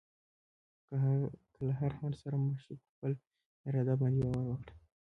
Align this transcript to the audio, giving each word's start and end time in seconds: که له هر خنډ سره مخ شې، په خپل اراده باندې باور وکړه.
که 1.53 1.61
له 1.67 1.73
هر 1.79 1.91
خنډ 1.97 2.15
سره 2.23 2.35
مخ 2.45 2.57
شې، 2.65 2.73
په 2.81 2.87
خپل 2.93 3.11
اراده 3.69 3.93
باندې 4.01 4.21
باور 4.29 4.47
وکړه. 4.51 4.73